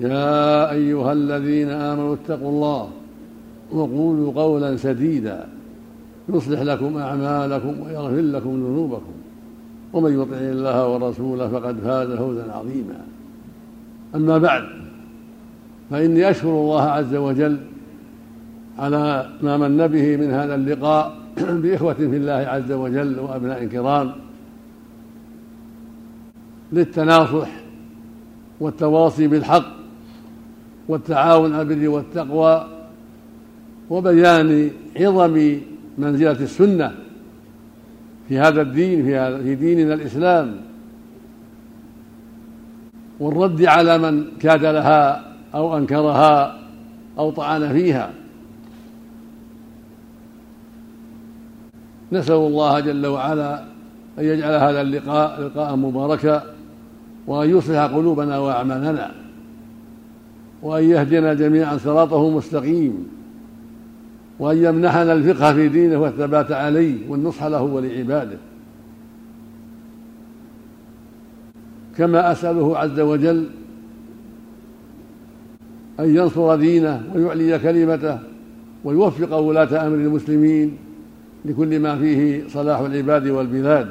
[0.00, 2.90] يا أيها الذين آمنوا اتقوا الله
[3.72, 5.48] وقولوا قولا سديدا
[6.28, 9.12] يصلح لكم أعمالكم ويغفر لكم ذنوبكم
[9.92, 13.00] ومن يطع الله ورسوله فقد فاز فوزا عظيما.
[14.14, 14.64] أما بعد
[15.90, 17.58] فإني أشكر الله عز وجل
[18.78, 21.18] على ما من به من هذا اللقاء
[21.62, 24.12] بإخوة في الله عز وجل وأبناء كرام
[26.72, 27.50] للتناصح
[28.60, 29.77] والتواصي بالحق
[30.88, 32.66] والتعاون على البر والتقوى
[33.90, 35.60] وبيان عظم
[35.98, 36.94] منزلة السنة
[38.28, 40.56] في هذا الدين في, هذا في ديننا الإسلام.
[43.20, 46.58] والرد على من كاد لها أو أنكرها
[47.18, 48.10] أو طعن فيها.
[52.12, 53.62] نسأل الله جل وعلا
[54.18, 56.42] أن يجعل هذا اللقاء لقاء مباركا
[57.26, 59.27] وأن يصلح قلوبنا وأعمالنا.
[60.62, 63.08] وأن يهدينا جميعا صراطه مستقيم
[64.38, 68.38] وأن يمنحنا الفقه في دينه والثبات عليه والنصح له ولعباده.
[71.96, 73.46] كما أسأله عز وجل
[76.00, 78.18] أن ينصر دينه ويعلي كلمته
[78.84, 80.76] ويوفق ولاة أمر المسلمين
[81.44, 83.90] لكل ما فيه صلاح العباد والبلاد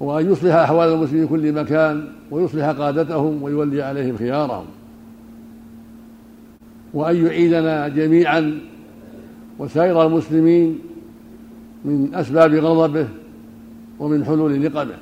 [0.00, 4.64] وأن يصلح أحوال المسلمين في كل مكان ويصلح قادتهم ويولي عليهم خيارهم.
[6.94, 8.60] وأن يعيدنا جميعا
[9.58, 10.78] وسائر المسلمين
[11.84, 13.08] من أسباب غضبه
[13.98, 14.96] ومن حلول نقمه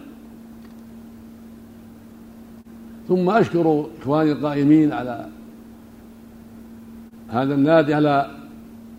[3.08, 5.26] ثم أشكر إخواني القائمين على
[7.28, 8.30] هذا النادي على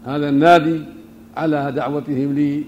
[0.06, 0.82] هذا النادي
[1.38, 2.64] على دعوتهم لي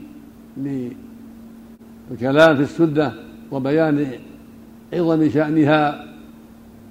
[2.12, 3.14] للكلام في السنة
[3.52, 4.08] وبيان
[4.94, 6.06] عظم شأنها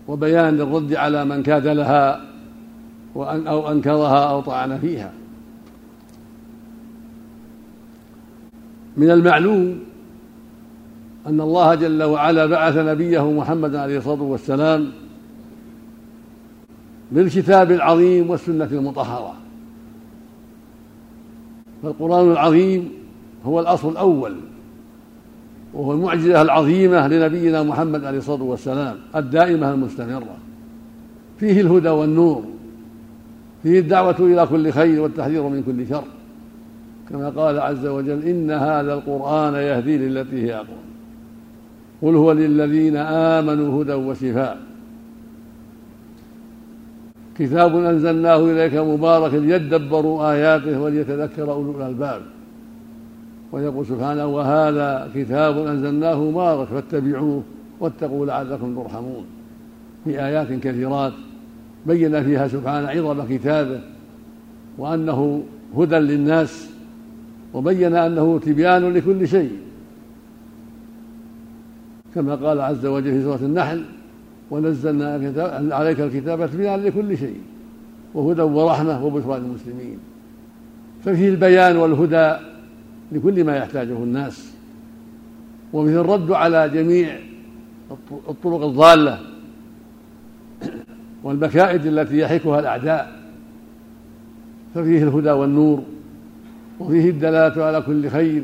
[0.09, 2.32] وبيان الرد على من كاد لها
[3.17, 5.13] أو أنكرها أو طعن فيها.
[8.97, 9.81] من المعلوم
[11.27, 14.93] أن الله جل وعلا بعث نبيه محمد عليه الصلاة والسلام
[17.13, 19.35] بالكتاب العظيم والسنة المطهرة.
[21.83, 22.93] فالقرآن العظيم
[23.45, 24.37] هو الأصل الأول
[25.75, 30.37] وهو المعجزة العظيمة لنبينا محمد عليه الصلاة والسلام الدائمة المستمرة.
[31.39, 32.45] فيه الهدى والنور
[33.63, 36.05] فيه الدعوة إلى كل خير والتحذير من كل شر.
[37.11, 40.83] كما قال عز وجل إن هذا القرآن يهدي للتي هي أقوم
[42.03, 44.59] قل هو للذين آمنوا هدى وشفاء.
[47.39, 52.23] كتاب أنزلناه إليك مبارك ليدبروا آياته وليتذكر أولو الألباب.
[53.53, 57.43] ويقول سبحانه وهذا كتاب أنزلناه مبارك فاتبعوه
[57.81, 59.25] واتقوا لعلكم ترحمون.
[60.05, 61.13] في آيات كثيرات
[61.87, 63.81] بين فيها سبحانه عظم كتابه
[64.79, 65.43] وأنه
[65.77, 66.69] هدى للناس
[67.55, 69.53] وبين أنه تبيان لكل شيء.
[72.15, 73.85] كما قال عز وجل في سورة النحل
[74.51, 75.35] ونزلنا
[75.75, 77.41] عليك الكتاب تبيان لكل شيء
[78.15, 79.99] وهدى ورحمة وبشرى للمسلمين.
[81.05, 82.45] ففيه البيان والهدى
[83.13, 84.53] لكل ما يحتاجه الناس.
[85.73, 87.17] وفيه الرد على جميع
[88.29, 89.32] الطرق الضالة.
[91.25, 93.13] والمكائد التي يحكها الأعداء
[94.75, 95.83] ففيه الهدى والنور
[96.81, 98.43] وفيه الدلالة على كل خير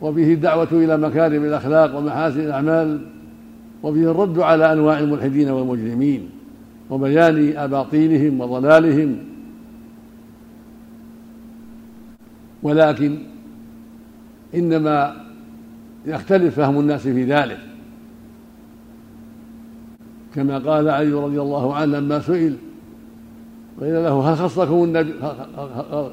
[0.00, 3.00] وفيه الدعوة إلى مكارم الأخلاق ومحاسن الأعمال
[3.82, 6.30] وفيه الرد على أنواع الملحدين والمجرمين
[6.90, 9.16] وبيان أباطيلهم وضلالهم.
[12.62, 13.18] ولكن
[14.54, 15.16] إنما
[16.06, 17.58] يختلف فهم الناس في ذلك.
[20.34, 22.56] كما قال علي رضي الله عنه لما سئل
[23.80, 25.14] قيل له هل خصكم النبي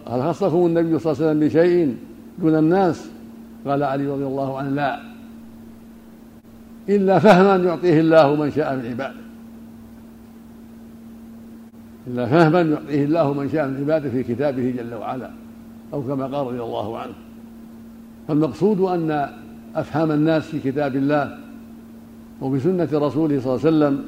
[0.07, 1.97] هل خصكم النبي صلى الله عليه وسلم بشيء
[2.39, 3.09] دون الناس؟
[3.67, 4.99] قال علي رضي الله عنه لا.
[6.89, 9.21] إلا فهما يعطيه الله من شاء من عباده.
[12.07, 15.29] إلا فهما يعطيه الله من شاء من عباده في كتابه جل وعلا
[15.93, 17.13] أو كما قال رضي الله عنه.
[18.27, 19.29] فالمقصود أن
[19.75, 21.37] أفهام الناس في كتاب الله
[22.41, 24.03] وبسنة رسوله صلى الله عليه وسلم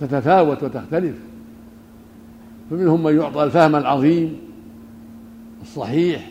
[0.00, 1.16] تتفاوت وتختلف.
[2.70, 4.36] فمنهم من يعطى الفهم العظيم
[5.62, 6.30] الصحيح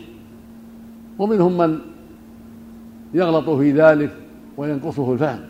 [1.18, 1.78] ومنهم من
[3.14, 4.16] يغلط في ذلك
[4.56, 5.40] وينقصه الفهم.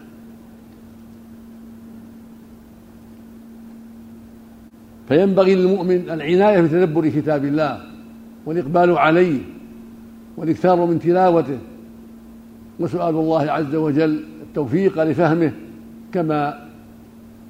[5.09, 7.81] فينبغي للمؤمن العناية بتدبر كتاب الله
[8.47, 9.39] والإقبال عليه
[10.37, 11.59] والإكثار من تلاوته
[12.81, 15.53] وسؤال الله عز وجل التوفيق لفهمه
[16.13, 16.69] كما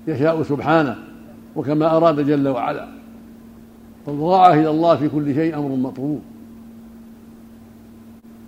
[0.06, 0.96] يشاء سبحانه
[1.56, 2.88] وكما أراد جل وعلا.
[4.06, 6.22] فالضراعة إلى الله في كل شيء أمر مطلوب.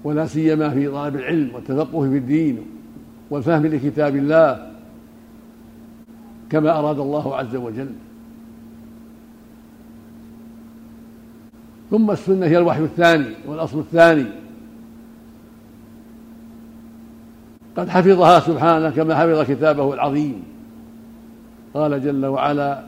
[0.05, 2.59] ولا سيما في طلب العلم والتفقه في الدين
[3.31, 4.71] والفهم لكتاب الله
[6.51, 7.91] كما أراد الله عز وجل.
[11.91, 14.44] ثم السنة هي الوحي الثاني والأصل الثاني.
[17.76, 20.43] قد حفظها سبحانه كما حفظ كتابه العظيم.
[21.75, 22.85] قال جل وعلا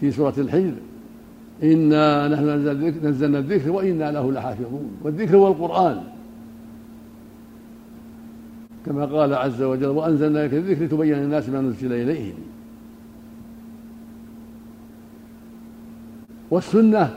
[0.00, 0.72] في سورة الحجر
[1.62, 2.44] إنا نحن
[3.06, 4.90] نزلنا الذكر وإنا له لحافظون.
[5.02, 6.02] والذكر هو القرآن.
[8.86, 12.34] كما قال عز وجل وأنزلنا لك الذكر تبين للناس ما نزل إليهم.
[16.50, 17.16] والسنة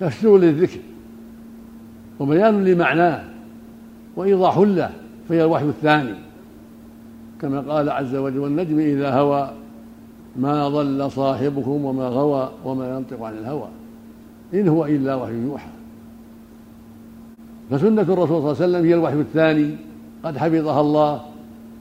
[0.00, 0.80] تفسير للذكر
[2.20, 3.24] وبيان لمعناه
[4.16, 4.90] وإيضاح له
[5.32, 6.14] فهي الوحي الثاني
[7.40, 9.50] كما قال عز وجل والنجم إذا هوى
[10.36, 13.68] ما ضل صاحبكم وما غوى وما ينطق عن الهوى
[14.54, 15.68] إن هو إلا وحي يوحى.
[17.70, 19.76] فسنة الرسول صلى الله عليه وسلم هي الوحي الثاني
[20.24, 21.20] قد حفظها الله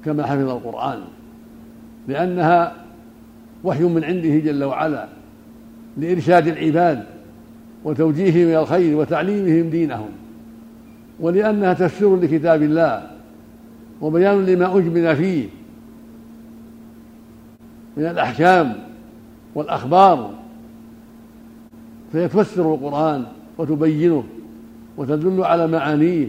[0.06, 1.00] كما حفظ القرآن
[2.07, 2.74] لأنها
[3.63, 5.07] وحي من عنده جل وعلا
[5.97, 7.04] لإرشاد العباد
[7.83, 10.09] وتوجيههم إلى الخير وتعليمهم دينهم
[11.19, 13.20] ولأنها تفسير لكتاب الله
[14.01, 15.48] وبيان لما أجمل فيه
[17.98, 18.74] من الأحكام
[19.56, 20.30] والأخبار
[22.13, 23.25] فهي تفسر القرآن
[23.57, 24.24] وتبينه
[24.98, 26.27] وتدل على معانيه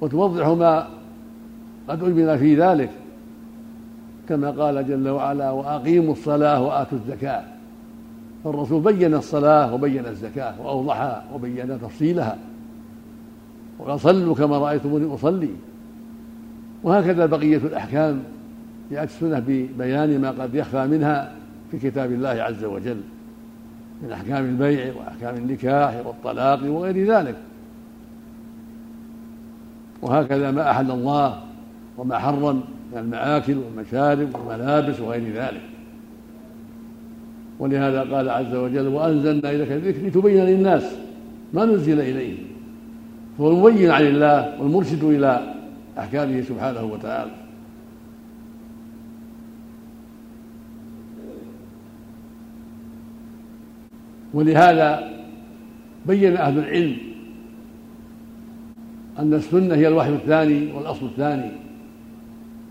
[0.00, 0.88] وتوضح ما
[1.88, 2.90] قد أجمل في ذلك
[4.28, 7.44] كما قال جل وعلا وأقيموا الصلاة وآتوا الزكاة.
[8.44, 12.38] فالرسول بين الصلاة وبين الزكاة وأوضحها وبين تفصيلها
[13.78, 15.50] وقال صلوا كما رأيتموني أصلي.
[16.82, 18.22] وهكذا بقية الأحكام
[18.90, 21.32] جاءت السنة ببيان ما قد يخفى منها
[21.70, 23.00] في كتاب الله عز وجل
[24.02, 27.34] من أحكام البيع وأحكام النكاح والطلاق وغير ذلك.
[30.02, 31.40] وهكذا ما أحل الله
[31.98, 32.56] وما حرم
[32.92, 35.62] من المآكل والمشارب والملابس وغير ذلك.
[37.58, 40.84] ولهذا قال عز وجل وأنزلنا إليك الذكر لتبين للناس
[41.52, 42.44] ما نزل إليهم.
[43.38, 45.54] فهو المبين عن الله والمرشد إلى
[45.98, 47.30] أحكامه سبحانه وتعالى.
[54.34, 55.10] ولهذا
[56.06, 56.96] بين أهل العلم
[59.18, 61.50] أن السنة هي الوحي الثاني والأصل الثاني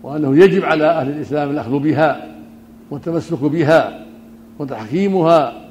[0.02, 2.34] وأنه يجب على أهل الإسلام الأخذ بها
[2.90, 4.04] والتمسك بها
[4.58, 5.64] وتحكيمها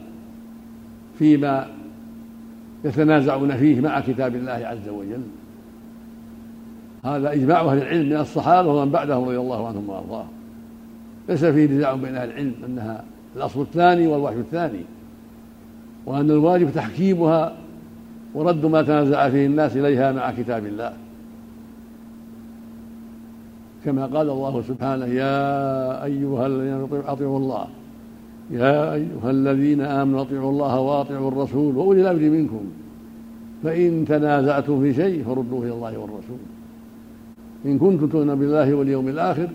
[1.20, 1.68] فيما
[2.86, 5.24] يتنازعون فيه مع كتاب الله عز وجل.
[7.06, 10.28] هذا إجماع أهل العلم من الصحابة ومن بعدهم رضي الله عنهم وأرضاهم
[11.30, 13.04] ليس فيه نزاع بين أهل العلم أنها
[13.36, 14.82] الأصل الثاني والوحي الثاني
[16.06, 17.54] وأن الواجب تحكيمها
[18.34, 20.94] ورد ما تنازع فيه الناس إليها مع كتاب الله.
[23.86, 27.68] كما قال الله سبحانه يا أيها الذين أطيعوا الله
[28.52, 32.62] يا أيها الذين آمنوا أطيعوا الله وأطيعوا الرسول وأولي الأمر منكم
[33.64, 36.38] فإن تنازعتم في شيء فردوه إلى الله والرسول.
[37.66, 39.48] إن كنتم تؤمنون بالله واليوم الآخر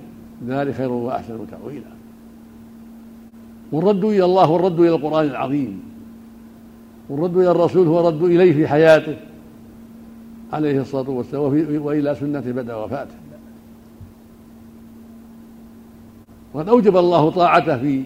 [0.47, 1.93] ذلك خير وأحسن تأويلا.
[3.73, 5.83] والرد إلى الله والرد إلى القرآن العظيم.
[7.09, 9.17] والرد إلى الرسول هو الرد إليه في حياته.
[10.53, 11.43] عليه الصلاة والسلام
[11.83, 13.15] وإلى سنة بعد وفاته.
[16.55, 18.03] وقد أوجب الله طاعته في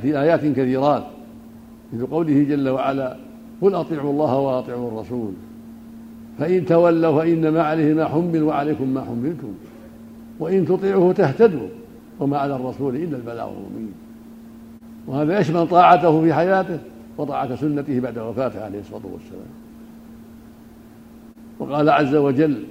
[0.00, 1.04] في آيات كثيرات
[1.92, 3.16] مثل قوله جل وعلا
[3.62, 5.32] قل أطيعوا الله وأطيعوا الرسول.
[6.38, 9.54] فإن تولوا فإنما عليه ما حمل وعليكم ما حملتم.
[10.38, 11.68] وإن تطيعوه تهتدوا
[12.20, 13.92] وما على الرسول إلا البلاغ المبين.
[15.06, 16.78] وهذا يشمل طاعته في حياته
[17.18, 19.46] وطاعة سنته بعد وفاته عليه الصلاة والسلام.
[21.58, 22.64] وقال عز وجل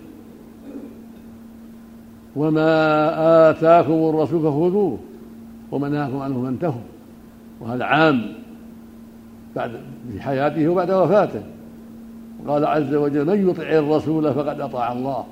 [2.36, 4.98] وما آتاكم الرسول فخذوه
[5.72, 6.82] وما نهاكم عنه فانتهوا.
[7.60, 8.22] وهذا عام
[9.56, 9.72] بعد
[10.12, 11.42] في حياته وبعد وفاته.
[12.48, 15.24] قال عز وجل من يطع الرسول فقد أطاع الله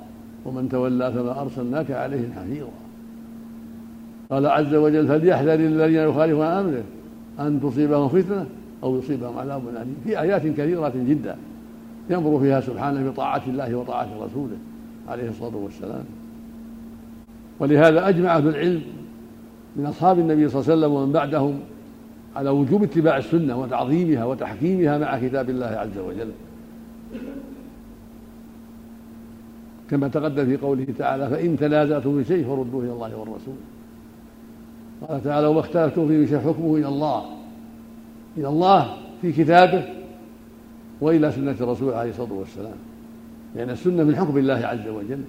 [0.45, 2.69] ومن تولى فما أرسلناك عليهم حفيظا.
[4.29, 6.83] قال عز وجل فليحذر الذين يخالفون أمره
[7.39, 8.45] أن تصيبهم فتنة
[8.83, 9.95] أو يصيبهم عذاب أليم.
[10.03, 11.35] في آيات كثيرة جدا
[12.09, 14.57] يامر فيها سبحانه بطاعه الله وطاعة رسوله
[15.09, 16.03] عليه الصلاة والسلام.
[17.59, 18.81] ولهذا أجمع أهل العلم
[19.75, 21.59] من أصحاب النبي صلى الله عليه وسلم ومن بعدهم
[22.35, 26.31] على وجوب اتباع السنة وتعظيمها وتحكيمها مع كتاب الله عز وجل.
[29.89, 33.55] كما تقدم في قوله تعالى فإن تنازعتم في شيء فردوه إلى الله والرسول.
[35.09, 37.25] قال تعالى وما اختلفتم فيه شيء حكمه إلى الله.
[38.37, 39.85] إلى الله في كتابه
[41.01, 42.75] وإلى سنة الرسول عليه الصلاة والسلام.
[43.55, 45.23] لأن يعني السنة من حكم الله عز وجل.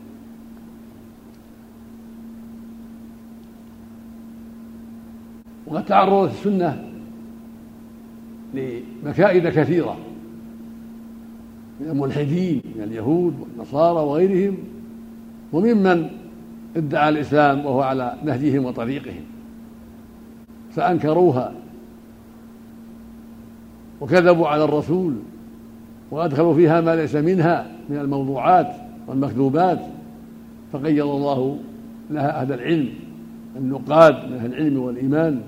[5.67, 6.91] وقد تعرضت السنة
[8.55, 9.97] لمكائد كثيرة.
[11.81, 14.57] من الملحدين من اليهود والنصارى وغيرهم
[15.53, 16.11] وممن
[16.77, 19.23] ادعى الإسلام وهو على نهجهم وطريقهم
[20.71, 21.53] فأنكروها
[24.01, 25.15] وكذبوا على الرسول
[26.11, 28.73] وأدخلوا فيها ما ليس منها من الموضوعات
[29.07, 29.81] والمكذوبات
[30.73, 31.59] فقيض الله
[32.11, 32.89] لها أهل العلم
[33.57, 35.41] النقاد من أهل العلم والإيمان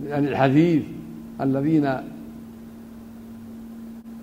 [0.00, 0.82] من أهل الحديث
[1.40, 1.90] الذين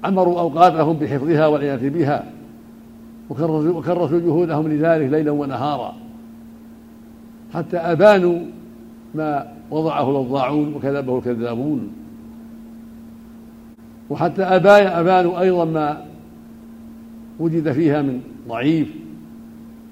[0.05, 2.23] عمروا أوقاتهم بحفظها والعناية بها
[3.29, 5.93] وكرسوا جهودهم لذلك ليلا ونهارا.
[7.53, 8.39] حتى أبانوا
[9.15, 11.89] ما وضعه الوضاعون وكذبه الكذابون.
[14.09, 16.05] وحتى أبانوا أيضا ما
[17.39, 18.95] وجد فيها من ضعيف.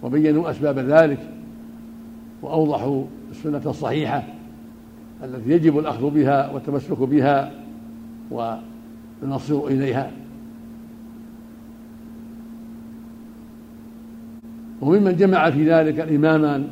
[0.03, 1.19] وبينوا أسباب ذلك.
[2.41, 4.23] وأوضحوا السنة الصحيحة
[5.23, 7.51] التي يجب الأخذ بها والتمسك بها.
[9.23, 10.11] ونصير إليها.
[14.81, 16.67] وممن جمع في ذلك الإمامان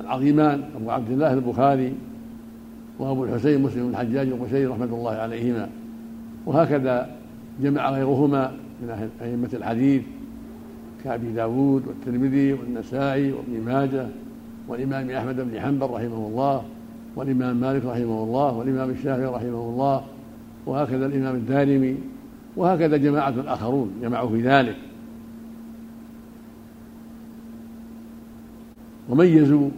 [0.00, 1.92] العظيمان أبو عبد الله البخاري
[2.98, 5.68] وأبو الحسين مسلم الحجاج القشيري رحمة الله عليهما.
[6.46, 7.10] وهكذا
[7.60, 10.02] جمع غيرهما من أئمة الحديث
[11.04, 14.06] كأبي داود والترمذي والنسائي وابن ماجه
[14.68, 16.62] والإمام أحمد بن حنبل رحمه الله
[17.16, 20.02] والإمام مالك رحمه الله والإمام الشافعي رحمه الله
[20.66, 21.96] وهكذا الإمام الدارمي
[22.56, 24.76] وهكذا جماعة آخرون جمعوا في ذلك.
[29.08, 29.70] وميزوا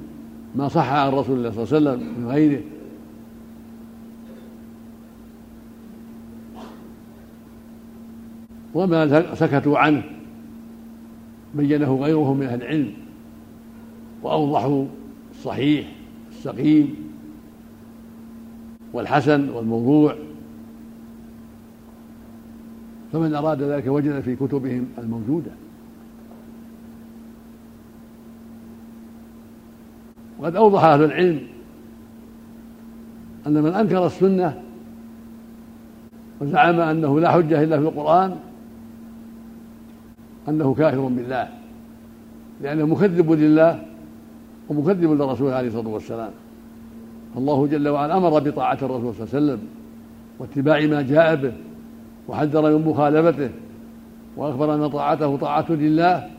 [0.56, 2.60] ما صح عن رسول الله صلى الله عليه وسلم من غيره.
[8.74, 10.02] وما سكتوا عنه
[11.54, 12.92] بينه غيرهم من أهل العلم
[14.22, 14.84] وأوضحوا
[15.30, 15.92] الصحيح
[16.30, 16.94] السقيم
[18.92, 20.16] والحسن والموضوع.
[23.14, 25.50] فمن أراد ذلك وجد في كتبهم الموجودة.
[30.38, 31.40] وقد أوضح أهل العلم
[33.46, 34.62] أن من أنكر السنة
[36.40, 38.36] وزعم أنه لا حجة إلا في القرآن
[40.48, 41.48] أنه كافر بالله
[42.60, 43.82] لأنه مكذب لله
[44.68, 46.30] ومكذب للرسول عليه الصلاة والسلام.
[47.36, 49.68] الله جل وعلا أمر بطاعة الرسول صلى الله عليه وسلم
[50.38, 51.52] واتباع ما جاء به.
[52.28, 53.50] وحذر من مخالفته
[54.36, 56.30] وأخبر أن طاعته طاعة لله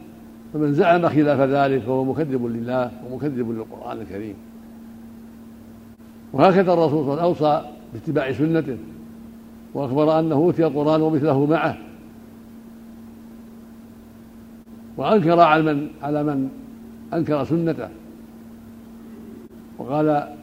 [0.54, 4.36] فمن زعم خلاف ذلك فهو مكذب لله ومكذب للقرآن الكريم.
[6.34, 8.78] وهكذا الرسول صلى الله عليه وسلم أوصى باتباع سنته
[9.74, 11.78] وأخبر أنه أوتي القرآن ومثله معه.
[14.98, 16.50] وأنكر على من على من
[17.14, 17.90] أنكر سنته.
[19.78, 20.36] وقال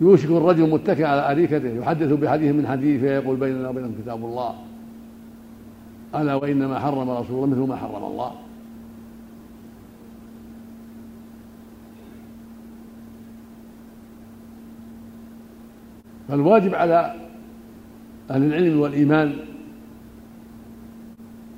[0.00, 4.54] يوشك الرجل متكئ على أريكته يحدث بحديث من حديث فيقول بيننا وبينهم كتاب الله.
[6.14, 8.32] ألا وإنما حرم رسول الله مثل ما حرم الله.
[16.28, 17.14] فالواجب على
[18.30, 19.32] أهل العلم والإيمان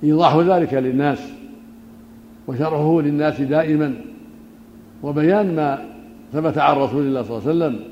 [0.05, 1.33] إيضاح ذلك للناس
[2.47, 3.95] وشرحه للناس دائما
[5.03, 5.85] وبيان ما
[6.33, 7.92] ثبت عن رسول الله صلى الله عليه وسلم.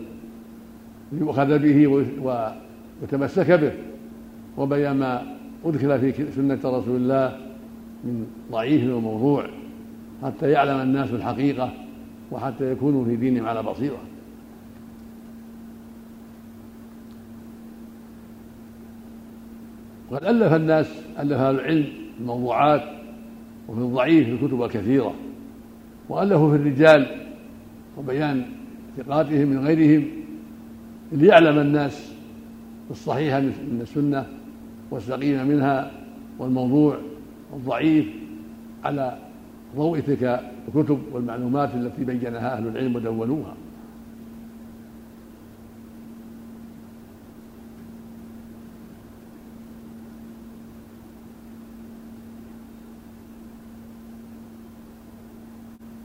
[1.12, 1.86] ليؤخذ به
[3.02, 3.72] ويتمسك به.
[4.56, 7.38] وبين ما أدخل في سنة رسول الله
[8.04, 9.46] من ضعيف وموضوع
[10.22, 11.72] حتى يعلم الناس الحقيقة
[12.30, 14.00] وحتى يكونوا في دينهم على بصيرة.
[20.10, 20.86] وقد ألف الناس
[21.18, 21.86] ألف أهل العلم
[22.20, 22.82] الموضوعات
[23.68, 25.14] وفي الضعيف الكتب الكثيرة
[26.08, 27.06] وألفوا في الرجال
[27.98, 28.44] وبيان
[28.96, 30.04] ثقاتهم من غيرهم
[31.12, 32.12] ليعلم الناس
[32.90, 34.26] الصحيح من السنة
[34.90, 35.90] والسقيم منها
[36.38, 36.98] والموضوع
[37.52, 38.06] الضعيف
[38.84, 39.18] على
[39.76, 43.54] ضوء تلك الكتب والمعلومات التي بينها أهل العلم ودونوها.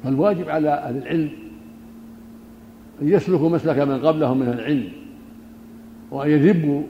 [0.03, 1.44] فالواجب على أهل العلم
[3.01, 4.89] يسلكوا مسلك من قبلهم من العلم
[6.11, 6.83] وأن يذبوا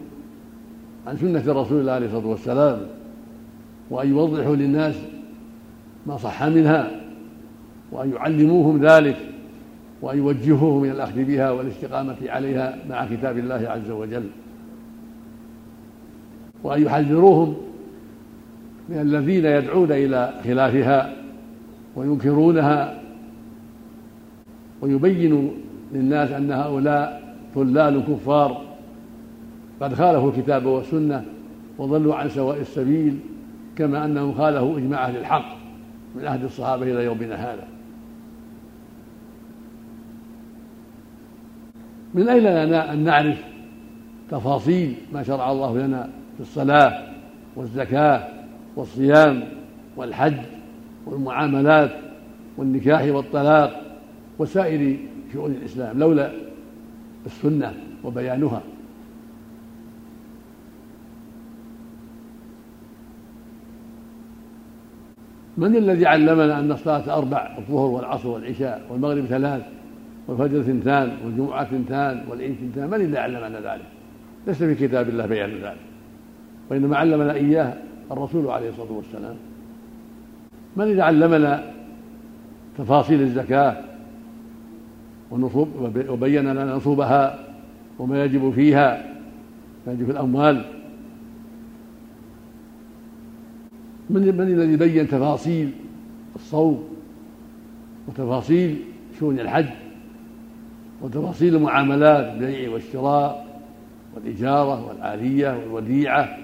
[1.08, 2.82] عن سنة رسول الله عليه الصلاة والسلام
[3.90, 4.96] وأن يوضحوا للناس
[6.08, 6.92] ما صح منها
[7.92, 9.18] وأن يعلموهم ذلك
[10.02, 14.28] وأن يوجهوهم إلى الأخذ بها والاستقامة عليها مع كتاب الله عز وجل
[16.64, 17.56] وأن يحذروهم
[18.90, 21.16] من الذين يدعون إلى خلافها
[21.96, 23.02] وينكرونها
[24.82, 25.52] ويبين
[25.96, 28.62] للناس أن هؤلاء ضلال كفار
[29.82, 31.26] قد خالفوا الكتاب والسنة
[31.78, 33.20] وضلوا عن سواء السبيل
[33.76, 35.56] كما أنهم خالفوا إجماع أهل الحق
[36.16, 37.68] من عهد الصحابة إلى يومنا هذا.
[42.14, 43.44] من أين لنا أن نعرف
[44.32, 47.08] تفاصيل ما شرع الله لنا في الصلاة
[47.56, 48.28] والزكاة
[48.76, 49.44] والصيام
[49.98, 50.38] والحج
[51.06, 51.92] والمعاملات
[52.58, 53.82] والنكاح والطلاق
[54.40, 54.98] وسائر
[55.36, 56.32] شؤون الإسلام لولا
[57.26, 57.74] السنة
[58.04, 58.62] وبيانها.
[65.58, 69.62] من الذي علمنا أن الصلاة أربع الظهر والعصر والعشاء والمغرب ثلاث
[70.28, 73.86] والفجر ثنتان والجمعة ثنتان والعيد ثنتان؟ من الذي علمنا ذلك؟
[74.48, 75.78] ليس في كتاب الله بيان ذلك.
[76.70, 77.74] وإنما علمنا إياه
[78.12, 79.36] الرسول عليه الصلاة والسلام.
[80.76, 81.72] من الذي علمنا
[82.78, 83.95] تفاصيل الزكاة
[85.36, 85.70] ونصوب
[86.10, 87.40] وبين لنا نصوبها
[88.00, 89.16] وما يجب فيها
[89.88, 90.66] ما يجب في الأموال.
[94.10, 95.72] من من الذي بين تفاصيل
[96.36, 96.84] الصوم
[98.08, 98.80] وتفاصيل
[99.20, 99.70] شؤون الحج
[101.02, 103.62] وتفاصيل المعاملات البيع والشراء
[104.16, 106.38] والإجارة والآلية والوديعة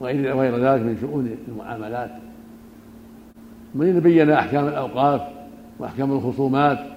[0.00, 2.10] وغير غير ذلك من شؤون المعاملات.
[3.74, 5.20] من الذي بين أحكام الأوقاف
[5.78, 6.93] وأحكام الخصومات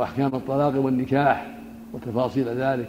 [0.00, 1.58] وأحكام الطلاق والنكاح
[1.92, 2.88] وتفاصيل ذلك.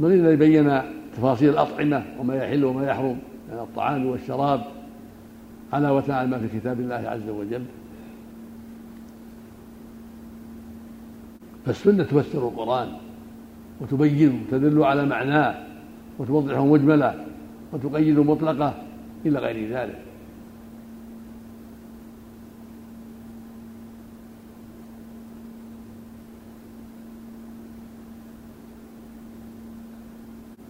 [0.00, 0.80] من الذي بين
[1.16, 3.18] تفاصيل الأطعمة وما يحل وما يحرم؟
[3.52, 4.60] من الطعام والشراب
[5.72, 7.64] على وتعالى ما في كتاب الله عز وجل.
[11.66, 12.88] فالسنة تفسر القرآن
[13.80, 15.54] وتبين وتدل على معناه
[16.18, 17.24] وتوضحه مجملة
[17.72, 18.74] وتقيد مطلقة
[19.26, 20.11] إلى غير ذلك.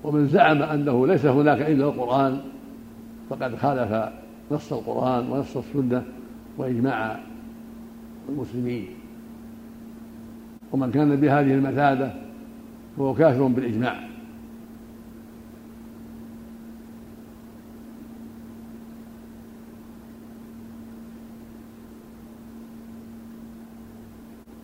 [0.04, 2.40] ومن زعم أنه ليس هناك إلا القرآن
[3.30, 4.12] فقد خالف
[4.50, 6.04] نص القرآن ونص السنة
[6.58, 7.20] وإجماع
[8.28, 8.86] المسلمين.
[10.72, 12.10] ومن كان بهذه المثابة
[12.96, 14.12] فهو كافر بالإجماع.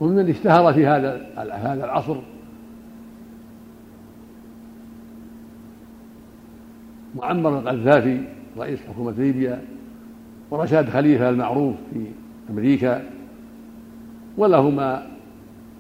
[0.00, 2.16] ومن اشتهر في هذا هذا العصر
[7.18, 8.20] معمر القذافي
[8.58, 9.62] رئيس حكومة ليبيا
[10.50, 12.06] ورشاد خليفة المعروف في
[12.50, 13.02] أمريكا
[14.36, 15.06] ولهما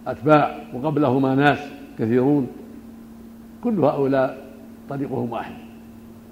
[0.06, 1.58] أتباع وقبلهما ناس
[1.98, 2.46] كثيرون.
[3.64, 4.50] كل هؤلاء
[4.88, 5.54] طريقهم واحد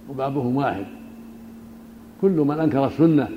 [0.08, 0.84] وبابهم واحد.
[2.20, 3.28] كل من أنكر السنة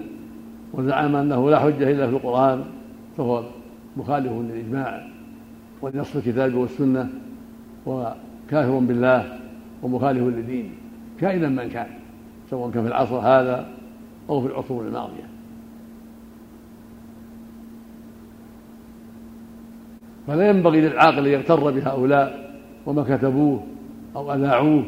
[0.73, 2.63] وزعم أنه لا حجة إلا في القرآن
[3.17, 3.43] فهو
[3.97, 5.07] مخالف للإجماع
[5.81, 7.09] ولنص الكتاب والسنة
[7.85, 9.39] وكافر بالله
[9.83, 10.71] ومخالف للدين.
[11.19, 11.87] كائنا من كان
[12.49, 13.69] سواء كان في العصر هذا
[14.29, 15.29] أو في العصور الماضية.
[20.27, 23.63] فلا ينبغي للعاقل أن يغتر بهؤلاء وما كتبوه
[24.15, 24.85] أو أذاعوه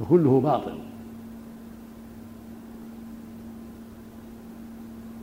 [0.00, 0.78] فكله باطل.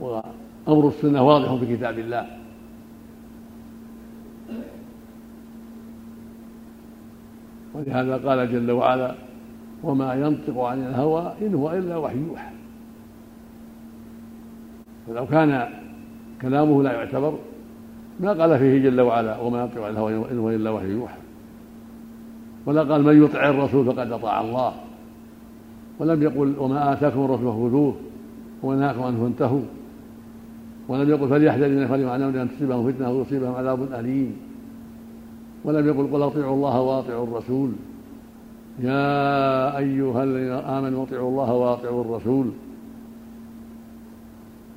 [0.00, 2.26] وأمر السنة واضح في كتاب الله.
[7.78, 9.14] ولهذا قال جل وعلا
[9.82, 12.50] وما ينطق عن الهوى إن هو إلا وحي يوحى.
[15.06, 15.68] فلو كان
[16.42, 17.38] كلامه لا يعتبر
[18.20, 21.18] ما قال فيه جل وعلا وما ينطق عن الهوى إن هو إلا وحي يوحى.
[22.66, 24.72] ولا قال من يطع الرسول فقد أطاع الله.
[25.98, 27.94] ولم يقل وما آتاكم الرسول فخذوه
[28.62, 29.62] ونهاكم عنه فانتهوا.
[30.88, 34.47] ولم يقل فليحذر الذين يخالفون عن أن تصيبهم فتنة أو يصيبهم عذاب أليم.
[35.64, 37.70] ولم يقل قل أطيعوا الله وأطيعوا الرسول.
[38.80, 42.50] يا أيها الذين آمنوا أطيعوا الله وأطيعوا الرسول.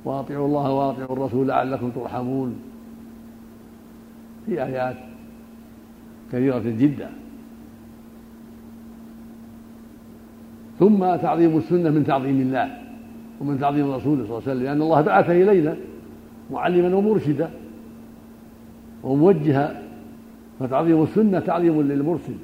[0.04, 2.56] وأطيعوا الله وأطيعوا الرسول لعلكم ترحمون.
[4.46, 4.96] في آيات
[6.32, 7.10] كثيرة جدا.
[10.78, 12.78] ثم تعظيم السنة من تعظيم الله
[13.40, 15.76] ومن تعظيم الرسول صلى الله عليه وسلم لأن الله بعثه الينا
[16.50, 17.50] معلما ومرشدا
[19.02, 19.82] وموجها
[20.62, 22.34] فتعظيم السنة تعظيم للمرسل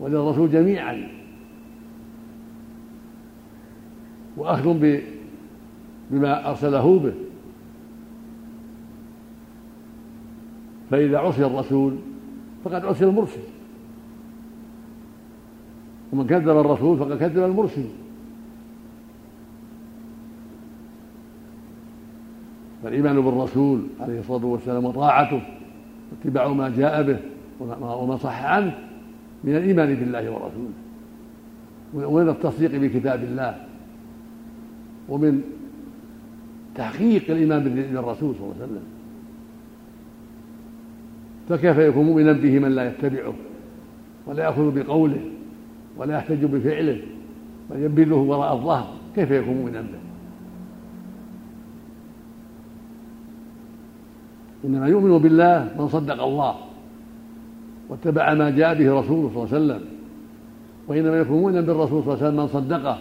[0.00, 1.08] وللرسول جميعا.
[4.36, 4.98] وأخذ
[6.10, 7.12] بما أرسله به.
[10.90, 11.96] فإذا عصي الرسول
[12.64, 13.40] فقد عصي المرسل.
[16.12, 17.84] ومن كذب الرسول فقد كذب المرسل.
[22.82, 25.42] فالإيمان بالرسول عليه الصلاة والسلام وطاعته
[26.12, 27.18] واتباع ما جاء به
[27.60, 28.78] وما صح عنه
[29.44, 30.72] من الإيمان بالله ورسوله.
[31.94, 33.66] ومن التصديق بكتاب الله.
[35.08, 35.42] ومن
[36.74, 38.82] تحقيق الإيمان بالرسول صلى الله عليه وسلم.
[41.48, 43.34] فكيف يكون مؤمنا به من لا يتبعه؟
[44.26, 45.20] ولا يأخذ بقوله؟
[45.96, 47.02] ولا يحتج بفعله؟
[47.70, 49.98] بل ينبذه وراء الظهر؟ كيف يكون مؤمنا به؟
[54.64, 56.65] إنما يؤمن بالله من صدق الله.
[57.88, 59.96] واتبع ما جاء به رسوله صلى الله عليه وسلم.
[60.88, 62.98] وإنما يكون مؤمنا بالرسول صلى الله عليه وسلم من صدقه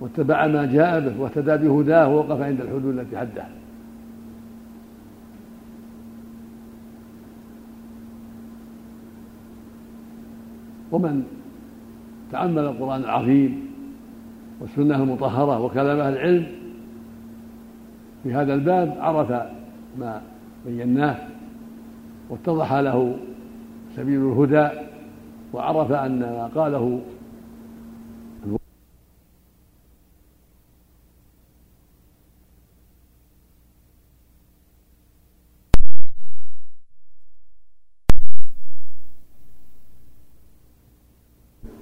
[0.00, 3.48] واتبع ما جاء به واهتدى بهداه ووقف عند الحدود التي حدها
[10.92, 11.24] ومن
[12.32, 13.68] تأمل القرآن العظيم
[14.60, 16.46] والسنة المطهرة وكلام أهل العلم
[18.22, 19.30] في هذا الباب عرف
[19.98, 20.22] ما
[20.66, 21.16] بيناه
[22.30, 23.16] واتضح له
[23.96, 24.68] سبيل الهدى
[25.52, 27.00] وعرف أن ما قاله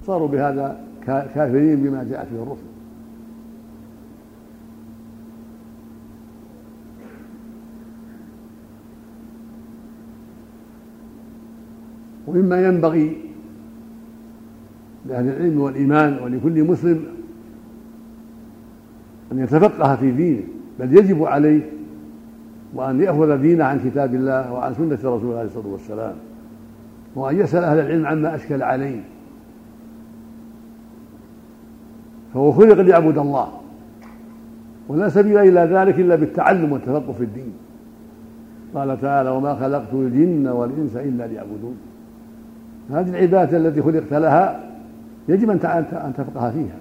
[0.05, 2.76] صاروا بهذا كافرين بما جاءت به الرسل.
[12.37, 13.17] ومما ينبغي
[15.05, 17.03] لأهل العلم والإيمان ولكل مسلم
[19.31, 20.43] أن يتفقه في دينه
[20.79, 21.61] بل يجب عليه
[22.73, 26.15] وأن يأخذ دينه عن كتاب الله وعن سنة رسوله عليه الصلاة والسلام
[27.15, 29.01] وأن يسأل أهل العلم عما أشكل عليه.
[32.33, 33.47] فهو خلق ليعبد الله
[34.87, 37.53] ولا سبيل إلى ذلك إلا بالتعلم والتفقه في الدين.
[38.75, 41.77] قال تعالى وما خلقت الجن والإنس إلا ليعبدون.
[42.91, 44.63] هذه العبادة التي خلقت لها
[45.29, 45.59] يجب أن
[45.93, 46.77] أن تفقه فيها.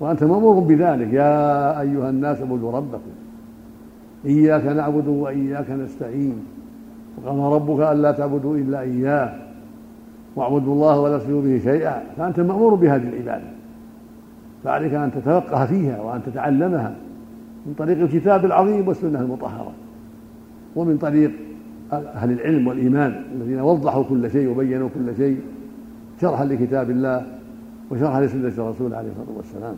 [0.00, 1.12] وأنت مأمور بذلك.
[1.12, 3.10] يا أيها الناس اعبدوا ربكم.
[4.24, 6.46] إياك نعبد وإياك نستعين.
[7.16, 9.34] وقال ربك ألا تعبدوا إلا إياه.
[10.36, 12.02] واعبدوا الله ولا تشركوا به شيئا.
[12.16, 13.50] فأنت مأمور بهذه العبادة.
[14.64, 16.94] فعليك أن تتفقه فيها وأن تتعلمها
[17.66, 19.72] من طريق الكتاب العظيم والسنة المطهرة.
[20.76, 21.32] ومن طريق
[21.92, 25.40] أهل العلم والإيمان الذين وضحوا كل شيء وبينوا كل شيء
[26.20, 27.26] شرحا لكتاب الله
[27.90, 29.74] وشرحا لسنة الرسول عليه الصلاة والسلام.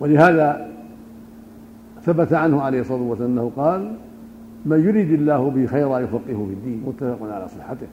[0.00, 0.68] ولهذا
[2.02, 3.92] ثبت عنه عليه الصلاة والسلام أنه قال
[4.66, 6.82] من يريد الله به خيرا يفقهه في الدين.
[6.86, 7.86] متفق على صحته.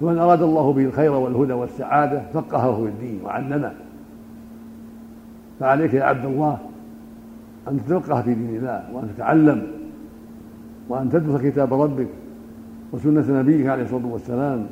[0.00, 3.72] فمن أراد الله به الخير والهدى والسعادة فقهه في الدين وعلمه.
[5.60, 6.58] فعليك يا عبد الله
[7.68, 9.66] أن تتفقه في دين الله وأن تتعلم
[10.88, 12.08] وأن تدرس كتاب ربك
[12.92, 14.66] وسنة نبيك عليه الصلاة والسلام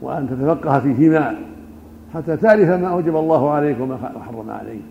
[0.00, 1.36] وأن تتفقه فيهما
[2.14, 4.82] حتى تعرف ما أوجب الله عليك وما حرم عليك.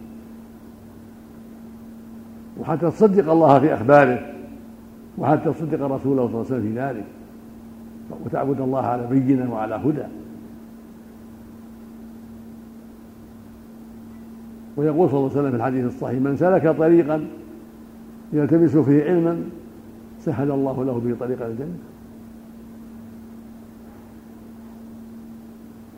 [2.59, 4.19] وحتى تصدق الله في أخباره
[5.17, 7.05] وحتى تصدق رسوله صلى الله عليه وسلم في ذلك.
[8.25, 10.03] وتعبد الله على بينة وعلى هدى.
[14.77, 17.27] ويقول صلى الله عليه وسلم في الحديث الصحيح من سلك طريقا
[18.33, 19.43] يلتمس فيه علما
[20.19, 21.77] سهل الله له به طريق الجنة.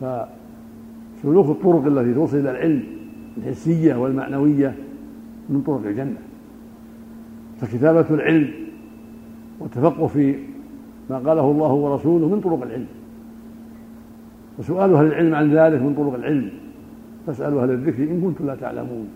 [0.00, 2.82] فسلوك الطرق التي توصل إلى العلم
[3.38, 4.74] الحسية والمعنوية
[5.48, 6.16] من طرق الجنة.
[7.60, 8.50] فكتابة العلم
[9.60, 10.34] والتفقه في
[11.10, 12.86] ما قاله الله ورسوله من طرق العلم.
[14.58, 16.50] وسؤال أهل العلم عن ذلك من طرق العلم.
[17.26, 19.08] فاسألوا أهل الذكر إن كنتم لا تعلمون.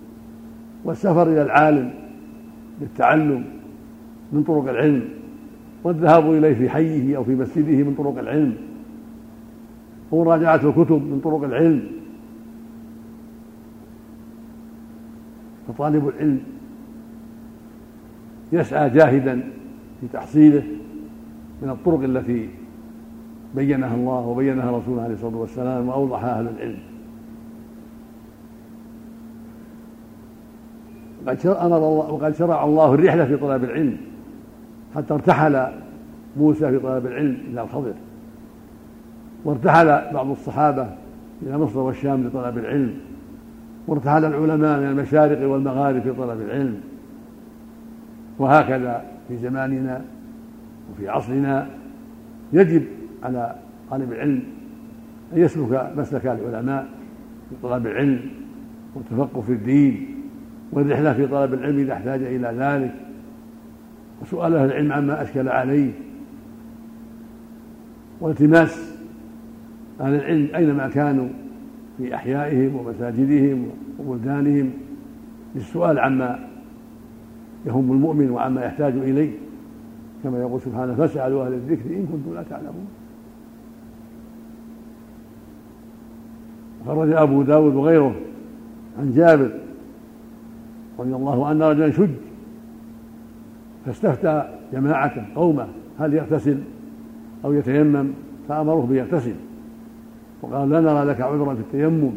[0.85, 1.90] والسفر إلى العالم
[2.81, 3.45] للتعلم
[4.33, 5.09] من طرق العلم
[5.85, 8.57] والذهاب إليه في حيه أو في مسجده من طرق العلم
[10.11, 11.83] ومراجعة الكتب من طرق العلم.
[15.69, 16.40] فطالب العلم
[18.53, 19.40] يسعى جاهدا
[20.01, 20.62] في تحصيله
[21.62, 22.49] من الطرق التي
[23.55, 26.79] بينها الله وبينها رسوله عليه الصلاة والسلام وأوضحها أهل العلم.
[31.27, 33.97] وقد أمر الله وقد شرع الله الرحلة في طلب العلم.
[34.95, 35.67] حتى ارتحل
[36.37, 37.93] موسى في طلب العلم إلى الخضر.
[39.45, 40.89] وارتحل بعض الصحابة
[41.43, 42.95] إلى مصر والشام لطلب العلم.
[43.87, 46.81] وارتحل العلماء من المشارق والمغارب في طلب العلم.
[48.39, 50.05] وهكذا في زماننا
[50.93, 51.67] وفي عصرنا
[52.53, 52.83] يجب
[53.23, 53.55] على
[53.91, 54.43] طالب العلم
[55.33, 56.87] أن يسلك مسلك العلماء
[57.51, 58.21] في طلب العلم
[58.95, 60.15] والتفقه في الدين.
[60.75, 62.95] والرحلة في طلب العلم إذا احتاج إلى ذلك.
[64.23, 65.93] وسؤال أهل العلم عما أشكل عليه.
[68.21, 68.95] والتماس.
[70.01, 71.29] أهل العلم أينما كانوا
[71.99, 73.67] في أحيائهم ومساجدهم
[73.99, 74.71] وبلدانهم
[75.55, 76.49] للسؤال عما
[77.67, 79.31] يهم المؤمن وعما يحتاج إليه.
[80.25, 82.87] كما يقول سبحانه فاسألوا أهل الذكر إن كنتم لا تعلمون.
[86.87, 88.15] خرج أبو داود وغيره
[88.99, 89.63] عن جابر
[90.99, 92.11] رضي الله عنه رجلا شج
[93.87, 95.67] فاستفتى جماعة قومه
[95.99, 96.59] هل يغتسل
[97.45, 98.11] أو يتيمم؟
[98.49, 99.35] فأمروه بيغتسل
[100.43, 102.13] وقال لا نرى لك عذرا في التيمم.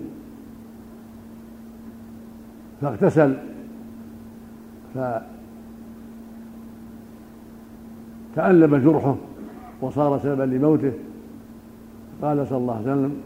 [2.82, 3.38] فاغتسل
[8.36, 9.16] فتألم جرحه
[9.82, 10.92] وصار سببا لموته.
[12.22, 13.22] قال صلى الله عليه وسلم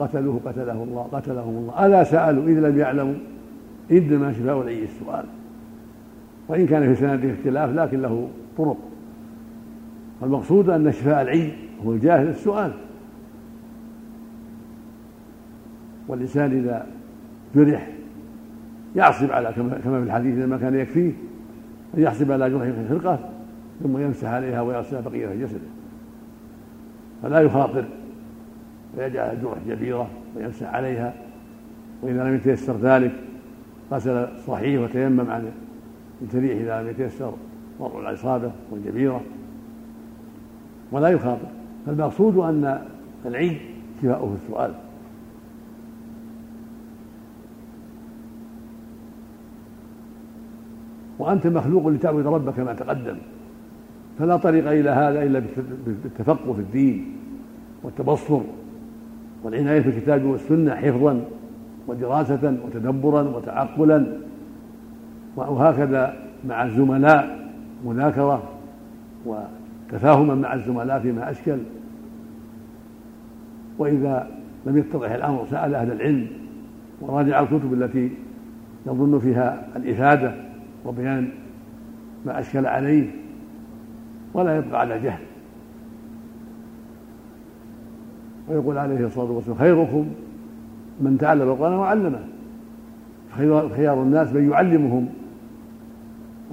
[0.00, 1.86] قتلوه قتله الله قتلهم الله.
[1.86, 3.14] ألا سألوا؟ إذ لم يعلموا.
[3.92, 5.24] إنما شفاء العي السؤال.
[6.48, 8.28] وإن كان في سنده اختلاف لكن له
[8.58, 8.78] طرق.
[10.20, 11.52] والمقصود أن شفاء العي
[11.86, 12.72] هو الجاهل السؤال.
[16.08, 16.86] والإنسان إذا
[17.54, 17.88] جرح
[18.96, 21.12] يعصب على كما في الحديث لما كان يكفيه
[21.96, 23.18] أن يحسب على جرحه خرقة
[23.82, 25.68] ثم يمسح عليها ويغسل بقية جسده.
[27.22, 27.84] فلا يخاطر.
[28.98, 31.14] ويجعل الجرح جبيرة ويمسح عليها
[32.02, 33.12] وإذا لم يتيسر ذلك
[33.92, 35.52] غسل صحيح وتيمم عن
[36.22, 37.32] الجريح إذا لم يتيسر
[37.78, 39.20] وضع العصابة والجبيرة.
[40.92, 41.48] ولا يخاطر
[41.86, 42.82] فالمقصود أن
[43.26, 43.58] العيد
[44.02, 44.74] شفاؤه السؤال.
[51.18, 53.16] وأنت مخلوق لتعبد ربك كما تقدم.
[54.18, 55.42] فلا طريق إلى هذا إلا
[55.86, 57.16] بالتفقه في الدين
[57.82, 58.40] والتبصر
[59.42, 61.24] والعناية في الكتاب والسنة حفظا.
[61.86, 64.06] ودراسة وتدبرا وتعقلا
[65.36, 66.16] وهكذا
[66.48, 67.48] مع الزملاء
[67.84, 68.42] مذاكرة
[69.26, 71.58] وتفاهما مع الزملاء فيما أشكل.
[73.78, 74.28] وإذا
[74.66, 76.26] لم يتضح الأمر سأل أهل العلم
[77.00, 78.10] وراجع الكتب التي
[78.86, 80.34] يظن فيها الإفادة
[80.86, 81.28] وبيان
[82.26, 83.10] ما أشكل عليه
[84.34, 85.22] ولا يبقى على جهل.
[88.48, 90.06] ويقول عليه الصلاة والسلام خيركم
[91.02, 92.18] من تعلم القرآن وعلمه.
[93.76, 95.06] خيار الناس من يعلمهم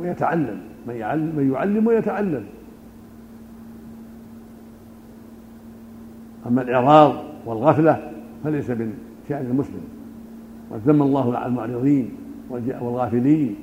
[0.02, 0.60] ويتعلم.
[0.88, 2.44] من يعلم, من يعلم ويتعلم.
[6.48, 7.14] أما الإعراض
[7.46, 8.12] والغفلة
[8.44, 8.94] فليس من
[9.30, 9.82] شأن المسلم.
[10.72, 12.10] وذم الله على المعرضين
[12.82, 13.56] والغافلين.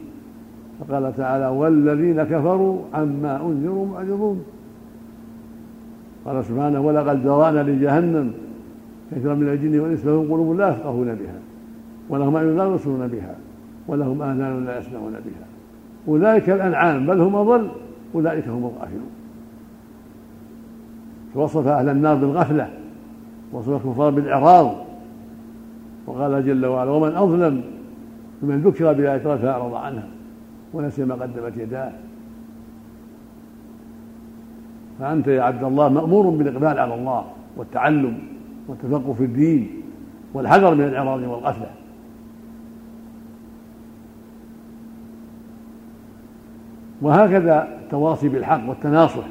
[0.81, 4.45] فقال تعالى والذين كفروا عما أنذروا معرضون.
[6.25, 8.33] قال سبحانه ولقد ذرأنا لجهنم
[9.11, 11.39] كثيرا من الجن والإنس لهم قلوب لا يفقهون بها
[12.09, 13.35] ولهم أعين لا يبصرون بها
[13.89, 15.47] ولهم آذان لا يسمعون بها.
[16.09, 17.69] أولئك الأنعام بل هم اضل
[18.15, 19.11] أولئك هم الغافلون.
[21.35, 22.71] فوصف أهل النار بالغفلة
[23.53, 24.75] وصف الكفار بالإعراض.
[26.07, 27.63] وقال جل وعلا ومن أظلم
[28.43, 30.09] ممن ذكر الله فأعرض عنها
[30.75, 31.93] ونسي ما قدمت يداه.
[34.99, 37.25] فأنت يا عبد الله مأمور بالإقبال على الله
[37.57, 38.19] والتعلم.
[38.69, 39.71] والتفقه في الدين
[40.35, 41.71] والحذر من الإعراض والغفلة
[47.03, 49.25] وهكذا التواصي بالحق والتناصح.